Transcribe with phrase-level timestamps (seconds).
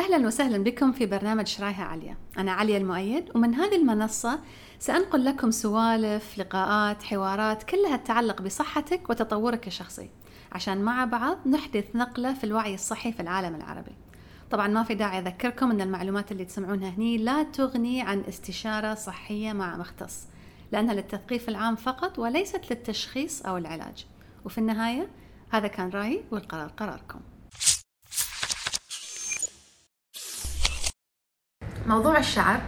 [0.00, 2.16] أهلا وسهلا بكم في برنامج شرايها عليا.
[2.38, 4.38] أنا عليا المؤيد ومن هذه المنصة
[4.78, 10.10] سأنقل لكم سوالف لقاءات حوارات كلها تتعلق بصحتك وتطورك الشخصي.
[10.52, 13.92] عشان مع بعض نحدث نقلة في الوعي الصحي في العالم العربي.
[14.50, 19.52] طبعا ما في داعي أذكركم أن المعلومات اللي تسمعونها هني لا تغني عن استشارة صحية
[19.52, 20.26] مع مختص
[20.72, 24.06] لأنها للتثقيف العام فقط وليست للتشخيص أو العلاج.
[24.44, 25.08] وفي النهاية
[25.50, 27.20] هذا كان رأيي والقرار قراركم.
[31.90, 32.60] موضوع الشعر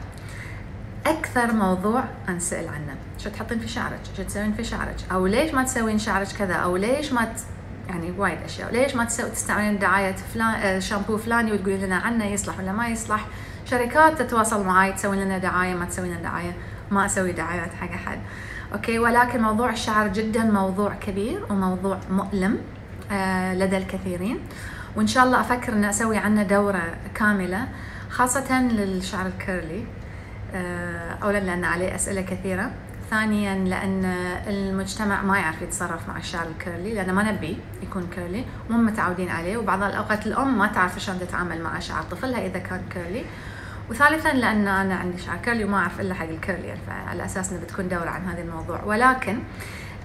[1.06, 2.94] أكثر موضوع أنسأل عنه.
[3.18, 6.76] شو تحطين في شعرك؟ شو تسوين في شعرك؟ أو ليش ما تسوين شعرك كذا؟ أو
[6.76, 7.40] ليش ما ت...
[7.88, 8.72] يعني وايد أشياء.
[8.72, 12.88] ليش ما تسوي تستعملين دعاية فلان آه، شامبو فلاني وتقولين لنا عنه يصلح ولا ما
[12.88, 13.26] يصلح.
[13.70, 16.52] شركات تتواصل معي تسوي لنا دعاية ما تسوي لنا دعاية
[16.90, 18.18] ما أسوي دعايات حق أحد.
[18.72, 22.58] Okay؟ ولكن موضوع الشعر جدا موضوع كبير وموضوع مؤلم
[23.10, 24.40] آه لدى الكثيرين.
[24.96, 26.82] وإن شاء الله أفكر أن أسوي عنه دورة
[27.14, 27.68] كاملة.
[28.12, 29.84] خاصة للشعر ال curly
[30.54, 32.70] آه، أولا لأن عليه أسئلة كثيرة
[33.10, 34.04] ثانيا لأن
[34.46, 39.28] المجتمع ما يعرف يتصرف مع الشعر ال curly لأن ما نبي يكون curly مو متعودين
[39.28, 43.24] عليه وبعض الأوقات الأم ما تعرف شلون تتعامل مع شعر طفلها إذا كان curly.
[43.90, 47.52] وثالثا لأن أنا عندي شعر curly وما أعرف إلا حق ال curly يعني فعلى أساس
[47.52, 48.84] إنه بتكون دورة عن هذا الموضوع.
[48.84, 49.38] ولكن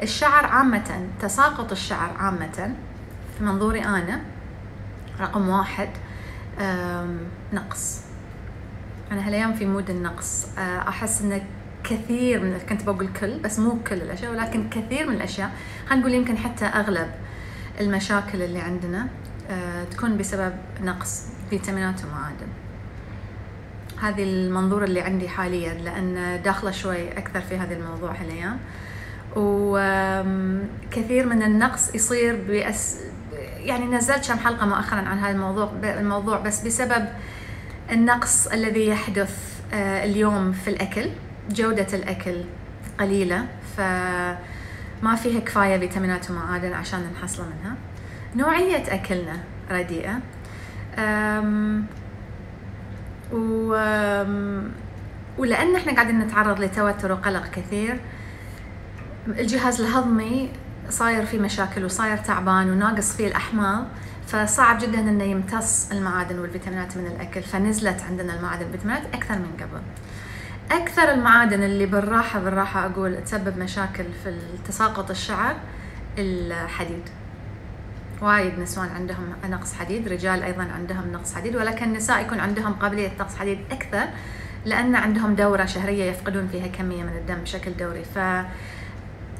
[0.03, 2.73] الشعر عامة تساقط الشعر عامة
[3.37, 4.21] في منظوري أنا
[5.19, 5.89] رقم واحد
[7.53, 8.01] نقص.
[9.11, 10.47] أنا هالأيام في mood النقص.
[10.57, 11.41] آه، أحس إن
[11.83, 15.51] كثير من كنت بقول كل بس مو كل الأشياء ولكن كثير من الأشياء.
[15.87, 17.07] خلينا نقول يمكن حتى أغلب
[17.79, 19.07] المشاكل اللي عندنا
[19.49, 20.53] آه، تكون بسبب
[20.83, 22.47] نقص فيتامينات ومعادن
[24.01, 28.59] هذه المنظور اللي عندي حاليا لأن داخلة شوي أكثر في هذا الموضوع هالأيام.
[29.35, 32.97] وكثير من النقص يصير بأس
[33.57, 37.05] يعني نزلت كم حلقة مؤخرا عن هذا الموضوع الموضوع بس بسبب
[37.91, 41.09] النقص الذي يحدث آه، اليوم في الأكل
[41.51, 42.43] جودة الأكل
[42.99, 43.45] قليلة
[43.77, 47.75] فما فيها كفاية فيتامينات ومعادن عشان نحصل منها.
[48.35, 49.37] نوعية أكلنا
[49.71, 50.19] رديئة.
[53.33, 53.71] و
[55.37, 57.99] ولأن إحنا قاعدين نتعرض لتوتر وقلق كثير
[59.27, 60.49] الجهاز الهضمي
[60.89, 63.85] صاير فيه مشاكل وصاير تعبان وناقص فيه الأحماض.
[64.27, 69.81] فصعب جدا إنه يمتص المعادن والفيتامينات من الأكل فنزلت عندنا المعادن والفيتامينات أكثر من قبل.
[70.81, 75.55] أكثر المعادن اللي بالراحة بالراحة أقول تسبب مشاكل في تساقط الشعر
[76.17, 77.03] الحديد.
[78.21, 83.11] وايد نسوان عندهم نقص حديد رجال أيضا عندهم نقص حديد ولكن النساء يكون عندهم قابلية
[83.19, 84.03] نقص حديد أكثر
[84.65, 88.03] لأن عندهم دورة شهرية يفقدون فيها كمية من الدم بشكل دوري.
[88.03, 88.19] ف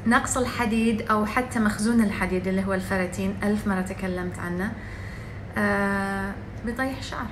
[0.08, 3.36] نقص الحديد أو حتى مخزون الحديد اللي هو الفراتين.
[3.42, 4.72] ألف مرة تكلمت عنه.
[5.58, 6.32] آه
[6.66, 7.26] بيطيح الشعر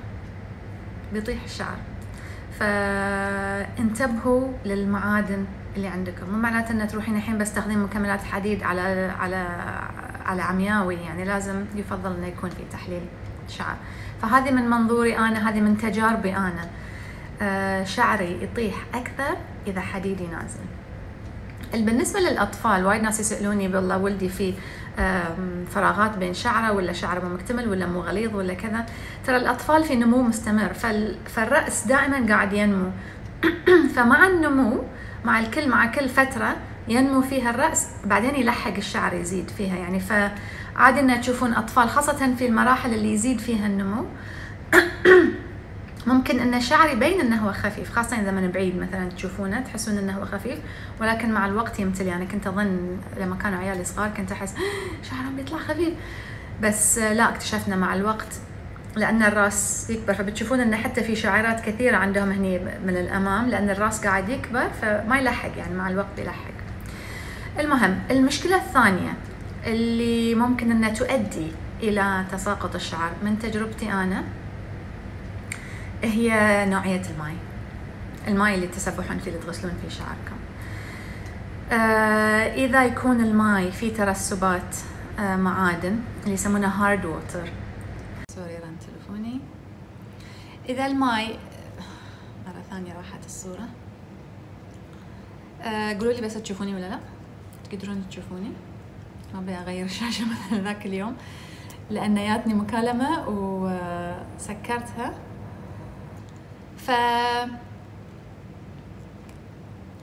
[1.13, 1.77] بيطيح الشعر
[2.59, 5.45] فانتبهوا للمعادن
[5.77, 6.31] اللي عندكم.
[6.31, 9.47] مو معناته ان تروحين الحين بس تاخذين مكملات حديد على على
[10.27, 13.03] على عمياوي يعني لازم يفضل إنه يكون في تحليل
[13.49, 13.77] شعر.
[14.23, 16.69] فهذه من منظوري أنا هذه من تجاربي أنا.
[17.43, 19.37] آه شعري يطيح أكثر
[19.67, 20.65] إذا حديدي نازل.
[21.75, 24.55] بالنسبة للأطفال وايد ناس يسألوني بالله ولدي في
[25.71, 28.87] فراغات بين شعره ولا شعره مو مكتمل ولا مو غليظ ولا كذا.
[29.27, 30.73] ترى الأطفال في نمو مستمر
[31.27, 32.91] فالرأس دائما قاعد ينمو.
[33.95, 34.85] فمع النمو
[35.25, 36.57] مع الكل مع كل فترة
[36.89, 39.77] ينمو فيها الرأس بعدين يلحق الشعر يزيد فيها.
[39.77, 44.05] يعني فعادي ان تشوفون أطفال خاصة في المراحل اللي يزيد فيها النمو.
[46.07, 50.13] ممكن إن الشعر يبين إنه هو خفيف خاصة إذا من بعيد مثلا تشوفونه تحسون إنه
[50.13, 50.59] هو خفيف
[51.01, 54.55] ولكن مع الوقت يمتلي أنا كنت أظن لما كانوا عيالي صغار كنت أحس
[55.11, 55.95] شعرهم بيطلع خفيف.
[56.63, 58.35] بس لا اكتشفنا مع الوقت
[58.97, 60.15] لأن الراس يكبر.
[60.15, 65.19] فبتشوفون إن حتى في شعيرات كثيرة عندهم هني من الأمام لأن الراس قاعد يكبر فما
[65.19, 66.57] يلحق يعني مع الوقت بيلحق
[67.59, 69.15] المهم المشكلة الثانية
[69.67, 71.53] اللي ممكن إنها تؤدي
[71.83, 74.25] إلى تساقط الشعر من تجربتي أنا
[76.07, 77.35] هي نوعية الماء
[78.29, 80.37] الماء اللي تسبحون فيه اللي تغسلون فيه شعركم.
[81.73, 84.77] آه إذا يكون الماء فيه ترسبات
[85.19, 87.49] آه معادن اللي يسمونها hard water
[88.35, 89.41] sorry رن تلفوني
[90.69, 91.39] إذا الماء
[92.47, 93.69] مرة ثانية راحت الصورة.
[95.63, 96.99] آه قولوا لي بس تشوفوني ولا لا؟
[97.71, 98.51] تقدرون تشوفوني؟
[99.35, 101.17] ما أبي أغير الشاشة مثلا ذاك اليوم
[101.91, 105.15] لأن جاتني مكالمة وسكرتها.
[106.87, 106.91] ف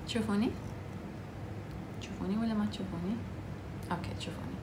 [0.07, 0.51] تشوفوني؟
[2.01, 3.15] تشوفوني ولا ما تشوفوني؟
[3.91, 4.57] Okay تشوفوني.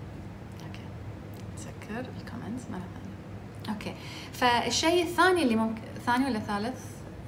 [0.66, 0.80] Okay.
[1.56, 3.74] سكر ال comments مرة ثانية.
[3.74, 3.94] Okay.
[4.32, 6.80] فالشيء الثاني اللي ممكن ثاني ولا ثالث؟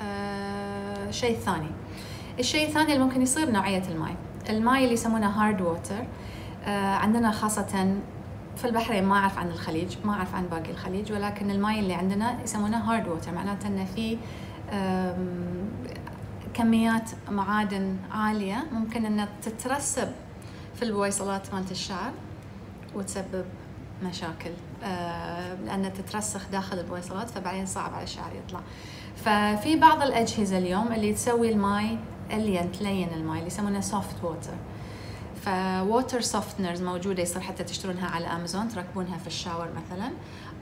[0.03, 1.09] آه...
[1.09, 1.71] الثاني
[2.39, 4.17] الشيء الثاني اللي ممكن يصير نوعية الماء.
[4.51, 6.05] الماء اللي يسمونه hard water
[6.65, 7.97] آه عندنا خاصة
[8.57, 12.43] في البحرين ما أعرف عن الخليج ما أعرف عن باقي الخليج ولكن الماء اللي عندنا
[12.43, 14.19] يسمونه hard water معناته إنه في
[16.55, 20.09] كميات معادن عالية ممكن إنها تترسب
[20.77, 22.13] في البويصلات مالت الشعر
[22.95, 23.45] وتسبب
[24.03, 24.51] مشاكل
[25.67, 28.61] لأنها تترسخ داخل البويصلات فبعدين صعب على الشعر يطلع.
[29.17, 31.99] ففي بعض الأجهزة اليوم اللي تسوي الماي
[32.31, 34.55] ألين تلين الماي اللي يسمونه soft water
[35.45, 40.11] ف water softeners موجودة يصير حتى تشترونها على أمازون تركبونها في ال shower مثلا.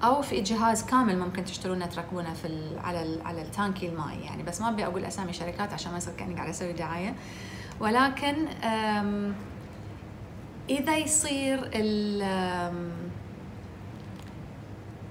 [0.02, 4.20] أو في جهاز كامل ممكن تشترونه تركبونه في ال على ال على التانكي الماي.
[4.20, 7.14] يعني بس ما أبي أقول أسامي شركات عشان ما يصير كأني قاعدة أسوي دعاية.
[7.81, 8.35] ولكن
[10.70, 12.23] إذا يصير ال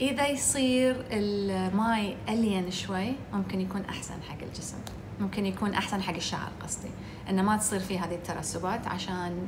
[0.02, 4.78] إذا يصير الماي ألين شوي ممكن يكون أحسن حق الجسم.
[5.20, 6.90] ممكن يكون أحسن حق الشعر قصدي.
[7.30, 9.48] إنه ما تصير فيه هذه الترسبات عشان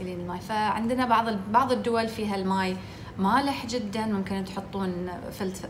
[0.00, 0.40] يلين الماي.
[0.40, 2.76] فعندنا بعض بعض الدول فيها الماي
[3.18, 5.08] مالح جدا ممكن تحطون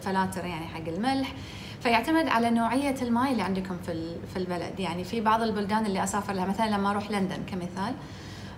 [0.03, 1.33] فلاتر يعني حق الملح.
[1.81, 4.81] فيعتمد على نوعية الماي اللي عندكم في في البلد.
[4.81, 7.95] يعني في بعض البلدان اللي أسافر لها مثلا لما أروح لندن كمثال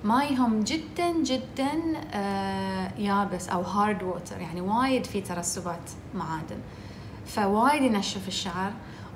[0.05, 1.71] مايهم جدا جدا
[2.15, 6.59] آه يابس أو hard water يعني وايد في ترسبات معادن.
[7.27, 8.73] فوايد ينشف الشعر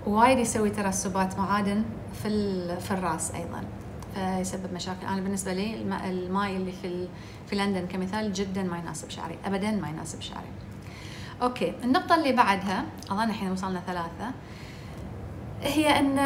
[0.06, 1.84] ووايد يسوي ترسبات معادن
[2.22, 2.28] في
[2.80, 3.64] في الرأس أيضا.
[4.14, 5.06] فيسبب مشاكل.
[5.06, 7.08] أنا بالنسبة لي الماي اللي في
[7.46, 9.38] في لندن كمثال جدا ما يناسب شعري.
[9.44, 10.46] ابدا ما يناسب شعري.
[11.42, 14.30] أوكي النقطة اللي بعدها اظن الحين وصلنا ثلاثة
[15.62, 16.18] هي إن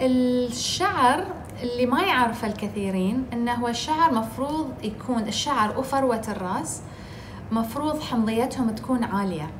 [0.00, 1.26] الشعر
[1.62, 6.80] اللي ما يعرف الكثيرين إنه هو الشعر مفروض يكون الشعر وفروة الرأس
[7.52, 9.50] مفروض حمضيتهم تكون عالية.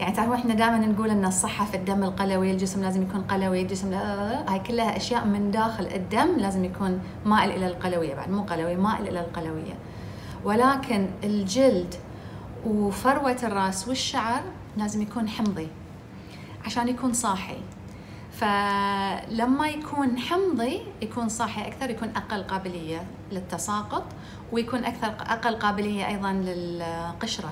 [0.00, 3.92] يعني تعرفوا إحنا دائما نقول إن الصحة في الدم القلوي الجسم لازم يكون قلوي الجسم
[3.92, 9.08] هاي كلها أشياء من داخل الدم لازم يكون مائل إلى القلوية بعد مو قلوي مائل
[9.08, 9.74] إلى القلوية.
[10.44, 11.94] ولكن الجلد
[12.66, 14.42] وفروة الرأس والشعر
[14.76, 15.68] لازم يكون حمضي
[16.64, 17.58] عشان يكون صاحي.
[18.32, 24.04] فلما يكون حمضي يكون صاحي أكثر يكون أقل قابلية للتساقط
[24.52, 27.50] ويكون أكثر أقل قابلية أيضا للقشرة.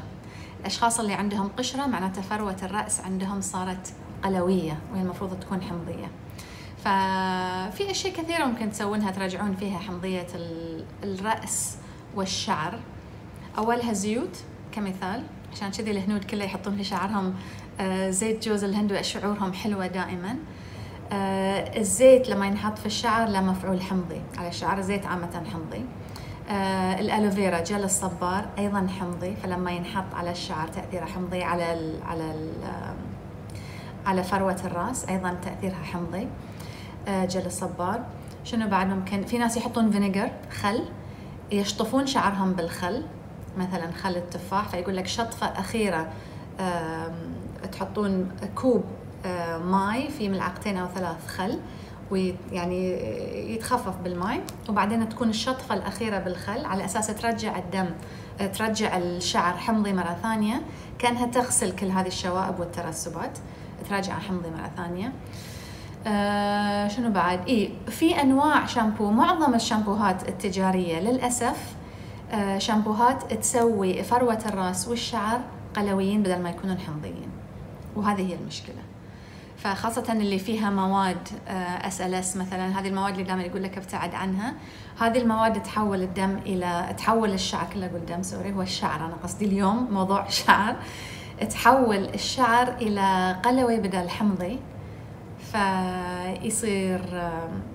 [0.61, 3.93] الأشخاص اللي عندهم قشرة معناته فروه الرأس عندهم صارت
[4.25, 6.11] قلوية وهي المفروض تكون حمضية.
[6.79, 10.27] ففي أشياء كثيرة ممكن تسوونها تراجعون فيها حمضية
[11.05, 11.77] الرأس
[12.15, 12.79] والشعر.
[13.59, 14.37] أولها زيوت
[14.73, 15.23] كمثال.
[15.53, 17.35] عشان كذي الهنود كله يحطون في شعرهم
[17.81, 20.37] آه، زيت جوز الهند وشعورهم حلوة دائما.
[21.13, 25.85] آه الزيت لما ينحط في الشعر له مفعول حمضي على الشعر زيت عامة حمضي.
[27.01, 32.53] الالوفيرا جل الصبار أيضا حمضي فلما ينحط على الشعر تأثيره حمضي على ال على ال
[34.07, 36.29] على فروة الرأس أيضا تأثيرها حمضي.
[37.09, 38.05] آه جل الصبار.
[38.45, 40.85] شنو بعد؟ ممكن في ناس يحطون vinegar خل
[41.53, 43.05] يشطفون شعرهم بالخل
[43.59, 46.09] مثلا خل التفاح فيقول لك شطفة أخيرة
[47.73, 48.85] تحطون كوب
[49.27, 51.59] آه، ماي في ملعقتين أو ثلاث خل.
[52.11, 52.93] ويعني
[53.55, 57.87] يتخفف بالماء وبعدين تكون الشطفة الأخيرة بالخل على أساس ترجع الدم
[58.47, 60.63] ترجع الشعر حمضي مرة ثانية.
[60.99, 63.39] كأنها تغسل كل هذه الشوائب والترسبات.
[63.89, 65.13] ترجع حمضي مرة ثانية.
[66.07, 69.11] آه شنو بعد؟ اي في أنواع شامبو.
[69.11, 71.75] معظم الشامبوهات التجارية للأسف
[72.33, 75.41] آه شامبوهات تسوي فروة الرأس والشعر
[75.77, 77.31] قلويين بدل ما يكونون حمضيين.
[77.97, 78.83] وهذه هي المشكلة.
[79.63, 84.55] فخاصة اللي فيها مواد SLS مثلا هذه المواد اللي دائما يقول لك ابتعد عنها.
[85.01, 89.07] هذه المواد تحول الدم إلى تحول الشعر كله أقول دم sorry هو الشعر.
[89.07, 90.77] أنا قصدي اليوم موضوع شعر.
[91.51, 94.59] تحول الشعر إلى قلوي بدل حمضي.
[95.53, 97.01] فيصير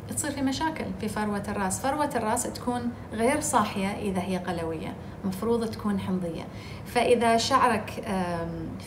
[0.10, 1.80] تصير في مشاكل في فروة الرأس.
[1.80, 4.94] فروة الرأس تكون غير صاحية إذا هي قلوية
[5.26, 6.44] مفروض تكون حمضية.
[6.86, 7.90] فإذا شعرك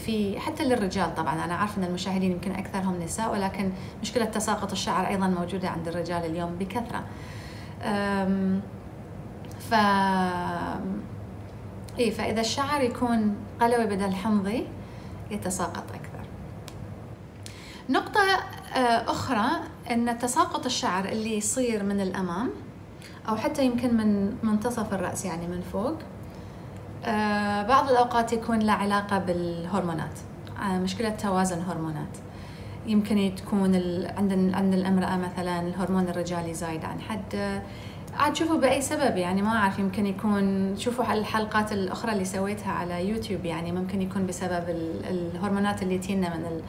[0.04, 5.06] في حتى للرجال طبعا أنا عارفة أن المشاهدين يمكن أكثرهم نساء ولكن مشكلة تساقط الشعر
[5.06, 7.04] أيضا موجودة عند الرجال اليوم بكثرة.
[9.70, 9.74] ف
[11.98, 14.66] إيه فإذا الشعر يكون قلوي بدل حمضي
[15.30, 16.26] يتساقط أكثر.
[17.88, 18.20] نقطة
[18.74, 19.46] آه، أخرى
[19.90, 22.50] أن تساقط الشعر اللي يصير من الأمام
[23.28, 25.94] أو حتى يمكن من منتصف الرأس يعني من فوق
[27.04, 30.18] آه، بعض الأوقات يكون له علاقة بالهرمونات
[30.62, 32.16] آه، مشكلة توازن هرمونات.
[32.86, 33.74] يمكن تكون
[34.16, 37.62] عند عند الامرأة مثلا الهرمون الرجالي زايد عن حده
[38.18, 43.08] عاد شوفوا بأي سبب يعني ما أعرف يمكن يكون شوفوا الحلقات الأخرى اللي سويتها على
[43.08, 44.64] يوتيوب يعني ممكن يكون بسبب
[45.10, 46.60] الهرمونات اللي تينا من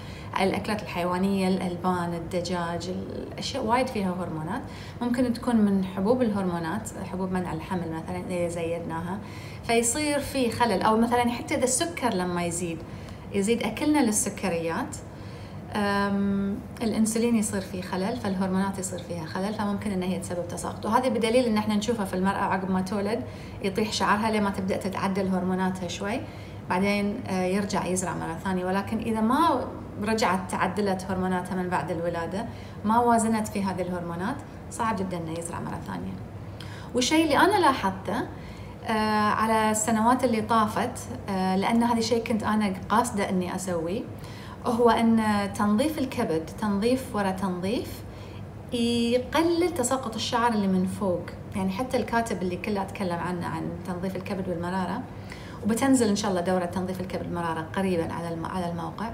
[0.42, 4.62] الأكلات الحيوانية الألبان الدجاج الأشياء وايد فيها هرمونات.
[5.02, 9.20] ممكن تكون من حبوب الهرمونات حبوب منع الحمل مثلا إذا زيدناها.
[9.68, 12.78] فيصير في خلل أو مثلا حتى إذا السكر لما يزيد
[13.34, 14.96] يزيد أكلنا للسكريات.
[16.82, 20.86] الإنسولين يصير فيه خلل فالهرمونات يصير فيها خلل فممكن ان هي تسبب تساقط.
[20.86, 23.24] وهذا بدليل إن إحنا نشوفها في المرأة عقب ما تولد
[23.64, 26.22] يطيح شعرها لما تبدأ تتعدل هرموناتها شوي.
[26.70, 28.66] بعدين آه، يرجع يزرع مرة ثانية.
[28.66, 29.68] ولكن إذا ما
[30.04, 32.46] رجعت تعدلت هرموناتها من بعد الولادة
[32.86, 34.36] ما وازنت في هذه الهرمونات
[34.72, 36.14] صعب جدا إنه يزرع مرة ثانية.
[36.96, 38.18] والشيء اللي أنا لاحظته
[38.88, 44.02] آه على السنوات اللي طافت آه لأن هذا الشيء كنت أنا قاصدة إني أسويه
[44.66, 45.22] هو أن
[45.54, 48.04] تنظيف الكبد تنظيف ورا تنظيف
[48.74, 51.22] يقلل تساقط الشعر اللي من فوق.
[51.56, 55.02] يعني حتى الكاتب اللي كله أتكلم عنه عن تنظيف الكبد والمرارة
[55.64, 59.10] وبتنزل إن شاء الله دورة تنظيف الكبد والمرارة قريبا على على الموقع.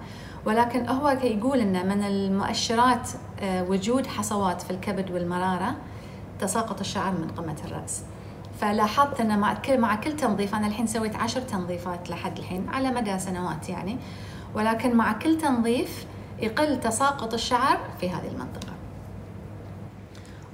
[0.45, 3.09] ولكن هو يقول ان من المؤشرات
[3.41, 5.75] آه، وجود حصوات في الكبد والمرارة
[6.39, 8.03] تساقط الشعر من قمة الرأس.
[8.61, 12.91] فلاحظت إن مع كل مع كل تنظيف أنا الحين سويت عشر تنظيفات لحد الحين على
[12.91, 13.97] مدى سنوات يعني.
[14.55, 16.05] ولكن مع كل تنظيف
[16.39, 18.73] يقل تساقط الشعر في هذه المنطقة.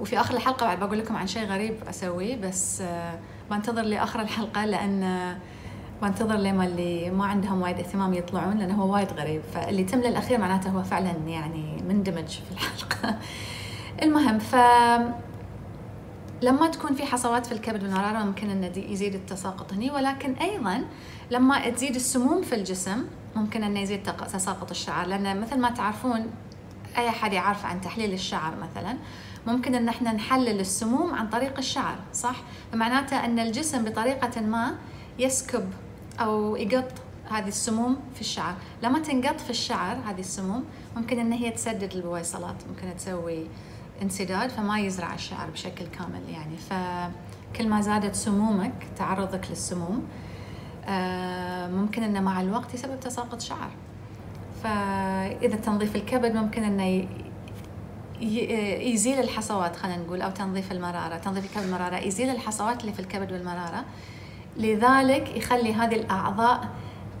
[0.00, 3.18] وفي آخر الحلقة بعد بقول لكم عن شيء غريب أسويه بس آه،
[3.50, 5.36] بنتظر لآخر الحلقة لأن آه،
[6.02, 9.42] بنتظر لما اللي ما عندهم وايد اهتمام يطلعون لأنه هو وايد غريب.
[9.54, 13.18] فاللي تم للأخير معناته هو فعلا يعني مندمج في الحلقة.
[14.02, 14.54] المهم ف
[16.42, 19.90] لما تكون في حصوات في الكبد والمرارة ممكن أن يزيد التساقط هني.
[19.90, 20.84] ولكن أيضا
[21.30, 23.04] لما تزيد السموم في الجسم
[23.36, 25.06] ممكن انه يزيد تساقط الشعر.
[25.06, 26.26] لأن مثل ما تعرفون
[26.98, 28.96] أي أحد يعرف عن تحليل الشعر مثلا
[29.46, 32.36] ممكن أن إحنا نحلل السموم عن طريق الشعر صح؟
[32.72, 34.74] فمعناته أن الجسم بطريقة ما
[35.18, 35.68] يسكب
[36.20, 36.92] أو يقط
[37.30, 38.54] هذه السموم في الشعر.
[38.82, 40.64] لما تنقط في الشعر هذه السموم
[40.96, 43.46] ممكن أن هي تسدد البويصلات ممكن تسوي
[44.02, 46.56] انسداد فما يزرع الشعر بشكل كامل يعني.
[46.56, 50.06] فكل ما زادت سمومك تعرضك للسموم
[50.88, 53.70] آه، ممكن إنه مع الوقت يسبب تساقط شعر.
[54.62, 57.08] فإذا تنظيف الكبد ممكن إنه
[58.92, 61.16] يزيل الحصوات خلينا نقول أو تنظيف المرارة.
[61.16, 63.84] تنظيف الكبد والمرارة يزيل الحصوات اللي في الكبد والمرارة.
[64.56, 66.68] لذلك يخلي هذه الأعضاء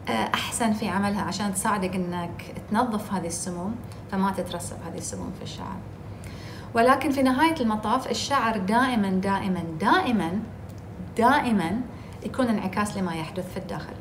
[0.08, 3.76] آه، أحسن في عملها عشان تساعدك إنك تنظف هذه السموم
[4.12, 5.76] فما تترسب هذه السموم في الشعر.
[6.74, 10.40] ولكن في نهاية المطاف الشعر دائما دائما دائما
[11.16, 11.80] دائما
[12.24, 13.94] يكون انعكاس لما يحدث في الداخل.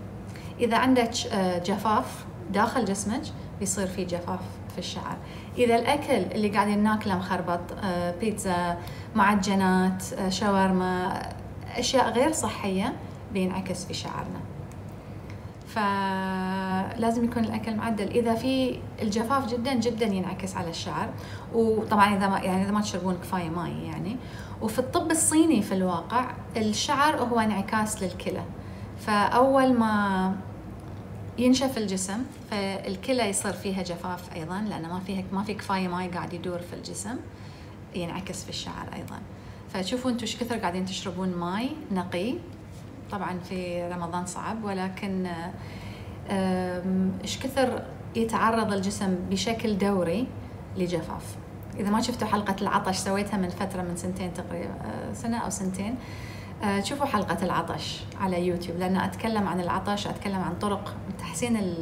[0.60, 3.22] إذا عندك آه، جفاف داخل جسمك
[3.60, 4.40] بيصير في جفاف
[4.72, 5.18] في الشعر.
[5.58, 8.78] إذا الأكل اللي قاعدين ناكله مخربط آه، بيتزا
[9.16, 11.22] معجنات آه، شاورما
[11.76, 12.94] أشياء غير صحية
[13.34, 14.49] بينعكس في شعرنا.
[15.70, 18.08] فلازم يكون الأكل معدل.
[18.08, 21.10] إذا في الجفاف جدا جدا ينعكس على الشعر.
[21.54, 24.18] وطبعا إذا ما يعني إذا ما تشربون كفاية ماي يعني.
[24.62, 28.44] وفي الطب الصيني في الواقع الشعر هو انعكاس للكلى.
[29.00, 30.36] فأول ما
[31.38, 36.34] ينشف الجسم فالكلى يصير فيها جفاف أيضا لأن ما فيها ما في كفاية ماي قاعد
[36.34, 37.16] يدور في الجسم
[37.96, 39.20] ينعكس في الشعر أيضا.
[39.74, 42.36] فتشوفوا أنتم إيش كثر قاعدين تشربون ماي نقي.
[43.12, 45.28] طبعا في رمضان صعب ولكن
[47.24, 47.84] إيش كثر
[48.16, 50.28] يتعرض الجسم بشكل دوري
[50.78, 51.36] لجفاف.
[51.78, 55.96] إذا ما شفتوا حلقة العطش سويتها من فترة من سنتين تقريبا آه، سنة أو سنتين.
[56.64, 61.76] آه، شوفوا حلقة العطش على يوتيوب لأن أتكلم عن العطش أتكلم عن طرق تحسين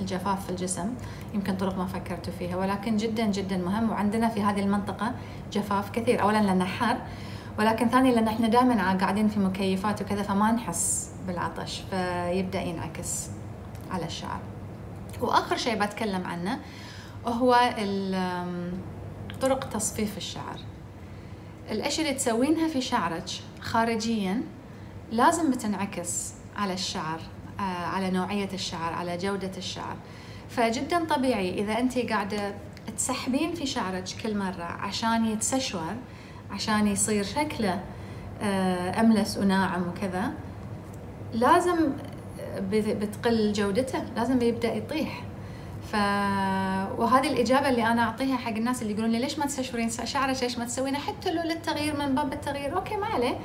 [0.00, 0.94] الجفاف في الجسم.
[1.34, 3.90] يمكن طرق ما فكرتوا فيها ولكن جدا جدا مهم.
[3.90, 5.12] وعندنا في هذه المنطقة
[5.52, 6.22] جفاف كثير.
[6.22, 6.96] أولا لأنه حر
[7.58, 13.26] ولكن ثانيا لأن إحنا دائما قاعدين في مكيفات وكذا فما نحس بالعطش فيبدأ ينعكس
[13.90, 14.40] على الشعر
[15.20, 16.58] وآخر شيء بتكلم عنه
[17.26, 17.74] هو
[19.40, 20.60] طرق تصفيف الشعر.
[21.70, 23.30] الأشياء اللي تسوينها في شعرك
[23.60, 24.42] خارجيا
[25.12, 27.20] لازم بتنعكس على الشعر
[27.58, 29.96] آه، على نوعية الشعر على جودة الشعر.
[30.48, 32.54] فجدا طبيعي إذا أنت قاعدة
[32.96, 35.94] تسحبين في شعرك كل مرة عشان يتسشور
[36.52, 37.80] عشان يصير شكله
[38.42, 40.32] آه، أملس وناعم وكذا
[41.32, 41.92] لازم
[42.70, 45.22] بتقل جودته لازم بيبدأ يطيح.
[45.92, 45.96] ف
[46.98, 50.58] وهذه الإجابة اللي أنا أعطيها حق الناس اللي يقولون لي ليش ما تستشورين شعرك ليش
[50.58, 52.76] ما تسوينه؟ حتى لو للتغيير من باب التغيير.
[52.76, 53.38] أوكي ما عليه.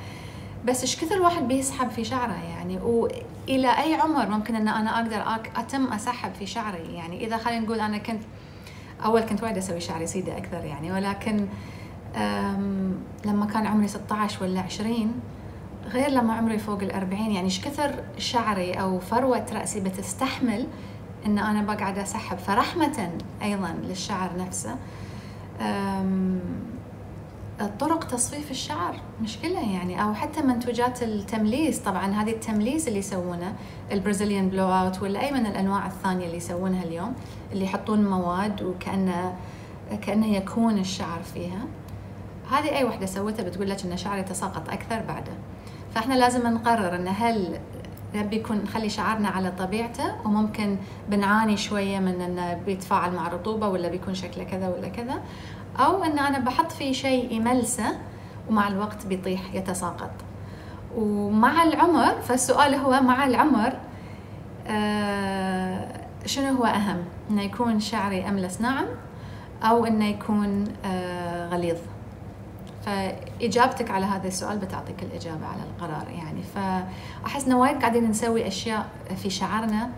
[0.66, 5.24] بس إيش كثر الواحد بيسحب في شعره يعني؟ وإلى أي عمر ممكن إن أنا أقدر
[5.56, 8.22] أتم أسحب في شعري؟ يعني إذا خلينا نقول أنا كنت
[9.06, 11.48] أول كنت وايد أسوي شعري سيدة أكثر يعني ولكن
[13.26, 15.12] لما كان عمري 16 ولا 20
[15.86, 20.68] غير لما عمري فوق الأربعين يعني إيش كثر شعري أو فروة رأسي بتستحمل
[21.26, 23.10] إن أنا بقعد أسحب؟ فرحمة
[23.44, 24.76] أيضا للشعر نفسه.
[27.80, 31.80] طرق تصفيف الشعر مشكلة يعني أو حتى منتوجات التمليس.
[31.80, 33.54] طبعا هذه التمليس اللي يسوونه
[33.92, 37.14] البرازيليان بلو أوت ولا أي من الأنواع الثانية اللي يسوونها اليوم
[37.52, 39.36] اللي يحطون مواد وكأنه
[40.02, 41.66] كأنه يكون الشعر فيها.
[42.52, 45.32] هذه أي وحدة سوتها بتقول لك إن شعري تساقط أكثر بعده.
[45.96, 47.60] فإحنا لازم نقرر إن هل
[48.16, 50.78] نبي يكون نخلي شعرنا على طبيعته وممكن
[51.10, 55.22] بنعاني شوية من إنه بيتفاعل مع رطوبة ولا بيكون شكله كذا ولا كذا.
[55.80, 57.98] أو إن أنا بحط فيه شيء يملسه
[58.50, 60.12] ومع الوقت بيطيح يتساقط.
[60.96, 63.74] ومع العمر فالسؤال هو مع العمر
[64.68, 65.88] آه
[66.26, 68.86] شنو هو أهم؟ إنه يكون شعري أملس ناعم
[69.64, 71.78] أو إنه يكون آه غليظ.
[72.88, 76.44] فإجابتك على هذا السؤال بتعطيك الإجابة على القرار يعني.
[76.44, 79.90] فأحس إنه وايد قاعدين نسوي أشياء في شعرنا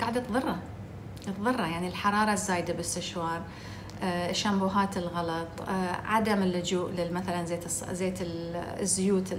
[0.00, 0.56] قاعدة تضرة
[1.26, 3.42] تضرة يعني الحرارة الزايدة بالاستشوار
[4.02, 9.32] آه، الشامبوهات الغلط آه، عدم اللجوء مثلا زيت زيت الزيوت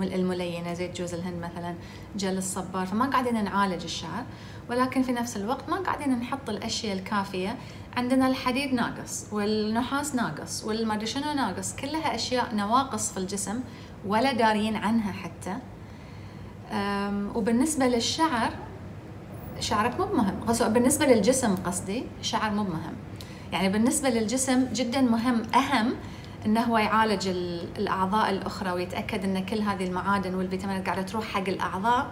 [0.00, 1.74] الملينة زيت جوز الهند مثلا
[2.16, 2.86] جل الصبار.
[2.86, 4.24] فما قاعدين نعالج الشعر
[4.70, 7.56] ولكن في نفس الوقت ما قاعدين نحط الأشياء الكافية
[7.96, 13.60] عندنا الحديد ناقص والنحاس ناقص والما شنو ناقص؟ كلها أشياء نواقص في الجسم
[14.06, 15.56] ولا دارين عنها حتى.
[17.34, 18.52] وبالنسبة للشعر
[19.60, 22.94] شعرك مو مهم بالنسبة للجسم قصدي شعر مو مهم
[23.52, 25.94] يعني بالنسبة للجسم جدا مهم أهم
[26.46, 27.28] إنه هو يعالج
[27.78, 32.10] الأعضاء الأخرى ويتأكد إن كل هذه المعادن والفيتامينات قاعدة تروح حق الأعضاء.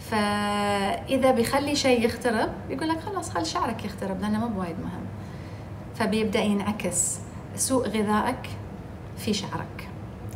[0.00, 5.06] فإذا بيخلي شيء يخترب يقول لك خلاص خل شعرك يخترب لأنه مو بوايد مهم.
[5.94, 7.18] فبيبدأ ينعكس
[7.56, 8.50] سوء غذائك
[9.18, 9.88] في شعرك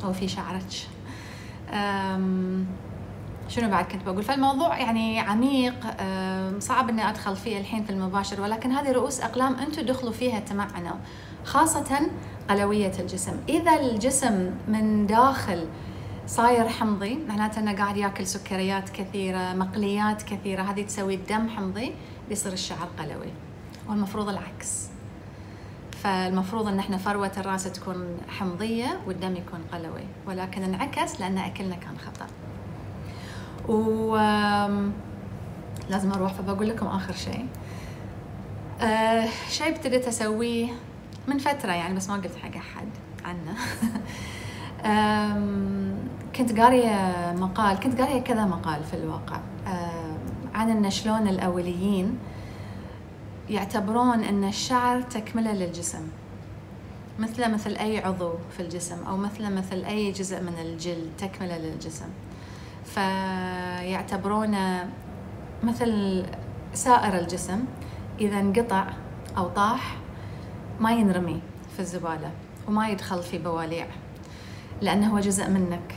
[0.05, 0.63] أو في شعرك.
[3.49, 5.75] شنو بعد كنت بقول؟ فالموضوع يعني عميق
[6.59, 10.95] صعب إني أدخل فيه الحين في المباشر ولكن هذه رؤوس أقلام أنتم دخلوا فيها تمعنا
[11.45, 12.01] خاصة
[12.49, 13.37] قلوية الجسم.
[13.49, 15.67] إذا الجسم من داخل
[16.31, 21.95] صاير حمضي معناته إنه قاعد ياكل سكريات كثيرة مقليات كثيرة هذه تسوي الدم حمضي
[22.29, 23.33] بيصير الشعر قلوي
[23.89, 24.89] والمفروض العكس.
[26.03, 31.99] فالمفروض إن إحنا فروة الرأس تكون حمضية والدم يكون قلوي ولكن انعكس لأن أكلنا كان
[31.99, 32.27] خطأ.
[33.73, 34.17] و
[35.91, 37.47] لازم أروح فبقول لكم آخر شيء.
[38.81, 40.69] أه شيء ابتديت أسويه
[41.29, 42.89] من فترة يعني بس ما قلت حق أحد
[43.25, 43.55] عنه.
[46.41, 49.41] كنت قارية مقال كنت قارية كذا مقال في الواقع.
[50.55, 52.19] عن إن شلون الأوليين
[53.51, 56.09] يعتبرون إن الشعر تكملة للجسم.
[57.19, 62.09] مثله مثل أي عضو في الجسم أو مثله مثل أي جزء من الجلد تكملة للجسم.
[62.85, 64.91] فيعتبرونه
[65.63, 66.23] مثل
[66.75, 67.65] سائر الجسم
[68.21, 68.87] إذا انقطع
[69.37, 69.97] أو طاح
[70.81, 71.41] ما ينرمي
[71.75, 72.31] في الزبالة
[72.69, 73.87] وما يدخل في بواليع
[74.81, 75.95] لأنه هو جزء منك.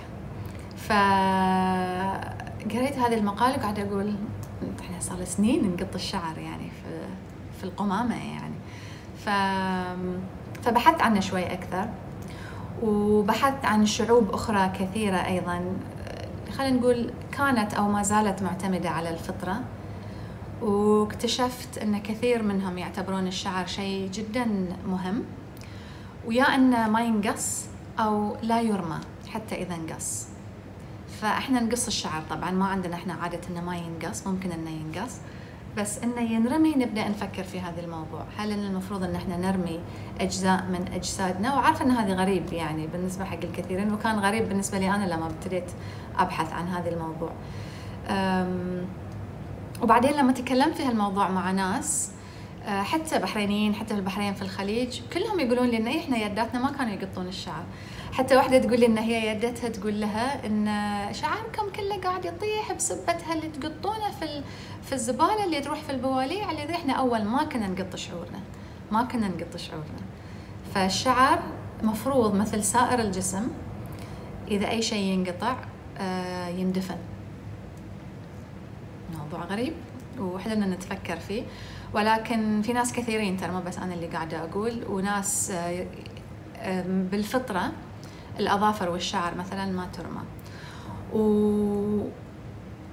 [0.88, 2.18] فقريت
[2.98, 4.16] هذه المقالة وقاعدة أقول
[4.80, 7.08] إحنا صار سنين نقط الشعر يعني في
[7.58, 8.56] في القمامة يعني.
[9.26, 9.30] ف
[10.64, 11.90] فبحثت عنه شوي أكثر
[12.84, 15.62] وبحثت عن شعوب أخرى كثيرة أيضا.
[16.58, 19.62] خلينا نقول كانت أو ما زالت معتمدة على الفطرة
[20.62, 24.46] واكتشفت أن كثير منهم يعتبرون الشعر شيء جدا
[24.88, 25.24] مهم
[26.26, 27.66] ويا أنه ما ينقص
[28.00, 30.33] أو لا يرمى حتى إذا انقص.
[31.22, 32.22] فإحنا نقص الشعر.
[32.30, 35.18] طبعا ما عندنا إحنا عادة إنه ما ينقص ممكن إنه ينقص.
[35.78, 38.26] بس إنه ينرمي نبدأ نفكر في هذا الموضوع.
[38.38, 39.80] هل المفروض إن إحنا نرمي
[40.22, 44.96] أجزاء من أجسادنا؟ وعارفة إن هذا غريب يعني بالنسبة حق الكثيرين وكان غريب بالنسبة لي
[44.96, 45.72] أنا لما ابتديت
[46.18, 47.32] أبحث عن هذا الموضوع.
[49.82, 52.12] وبعدين لما تكلمت في هالموضوع مع ناس
[52.68, 56.94] حتى بحرينيين حتى في البحرين في الخليج كلهم يقولون لي ان إحنا يداتنا ما كانوا
[56.94, 57.64] يقطون الشعر.
[58.14, 60.68] حتى واحدة تقول لي إن هي يدتها تقول لها إن
[61.14, 64.44] شعركم كله قاعد يطيح بسبتها اللي تقطونه في
[64.84, 68.40] في الزبالة اللي تروح في البواليع اللي إحنا أول ما كنا نقط شعورنا
[68.92, 70.02] ما كنا نقط شعورنا.
[70.76, 71.40] فالشعر
[71.84, 73.48] مفروض مثل سائر الجسم
[74.52, 75.56] إذا أي شيء ينقطع
[75.98, 76.98] آه، يندفن.
[79.20, 79.74] موضوع غريب
[80.20, 81.44] وحلنا نتفكر فيه.
[81.94, 85.86] ولكن في ناس كثيرين ترى مو بس أنا اللي قاعدة أقول وناس آه،
[86.88, 87.72] بالفطرة
[88.40, 90.22] الأظافر والشعر مثلا ما ترمى.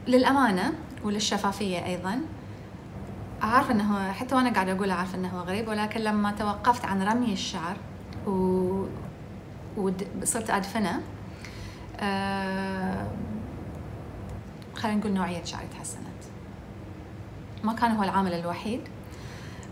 [0.08, 0.72] وللامانه
[1.04, 2.20] وللشفافية أيضا
[3.42, 7.76] عارفه إنه حتى وأنا قاعدة أقول عارفه إنه غريب ولكن لما توقفت عن رمي الشعر
[8.26, 8.84] و
[9.76, 11.00] وصرت أدفنة
[12.00, 13.06] آه...
[14.74, 16.10] خلينا نقول نوعية شعري تحسنت.
[17.64, 18.81] ما كان هو العامل الوحيد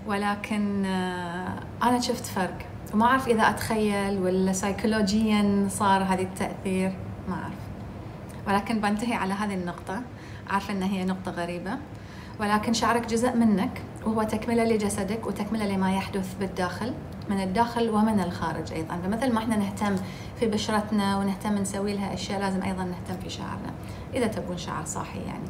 [0.06, 1.54] ولكن آه...
[1.82, 2.58] أنا شفت فرق.
[2.94, 6.92] وما أعرف إذا أتخيل ولا سيكولوجيا صار هذا التأثير
[7.28, 7.54] ما أعرف.
[8.48, 10.02] ولكن بنتهي على هذه النقطة
[10.50, 11.78] عارفه إن هي نقطة غريبة.
[12.40, 16.94] ولكن شعرك جزء منك وهو تكملة لجسدك وتكملة لما يحدث بالداخل
[17.30, 18.96] من الداخل ومن الخارج أيضا.
[19.04, 19.96] فمثل ما إحنا نهتم
[20.40, 23.72] في بشرتنا ونهتم نسوي لها أشياء لازم أيضا نهتم في شعرنا
[24.14, 25.48] إذا تبون شعر صاحي يعني.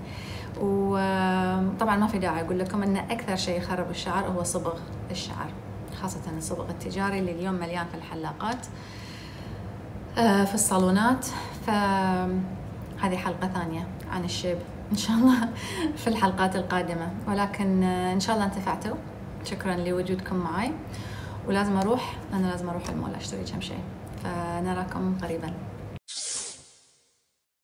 [0.61, 4.75] وطبعا ما في داعي أقول لكم إن أكثر شيء يخرب الشعر هو صبغ
[5.11, 5.47] الشعر
[6.03, 8.67] خاصة الصبغ التجاري اللي اليوم مليان في الحلاقات
[10.19, 11.27] آه، في الصالونات.
[11.67, 14.59] فهذه حلقة ثانية عن الشيب
[14.93, 15.49] إن شاء الله
[16.01, 17.11] في الحلقات القادمة.
[17.29, 18.97] ولكن إن شاء الله انتفعتوا.
[19.45, 20.73] شكرا لوجودكم معي.
[21.49, 23.81] ولازم أروح أنا لازم أروح المول أشتري كم شيء.
[24.25, 25.53] فنراكم قريبا.